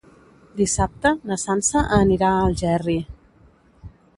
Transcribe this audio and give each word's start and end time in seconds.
Dissabte 0.61 1.11
na 1.31 1.37
Sança 1.43 1.85
anirà 1.99 2.33
a 2.33 2.41
Algerri. 2.49 2.99